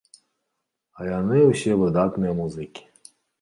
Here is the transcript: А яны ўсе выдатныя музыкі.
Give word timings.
А 0.97 1.05
яны 1.09 1.43
ўсе 1.51 1.77
выдатныя 1.83 2.33
музыкі. 2.41 2.83